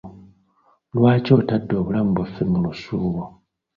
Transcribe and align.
Lwaki 0.95 1.29
otadde 1.39 1.73
obulamu 1.79 2.11
bwaffe 2.15 2.43
mu 2.51 2.57
lusuubo. 2.65 3.23